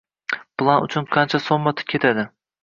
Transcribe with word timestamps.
Plan 0.61 0.85
uchun 0.87 1.05
qancha 1.17 1.43
soʼmma 1.49 1.75
ketadi? 1.93 2.27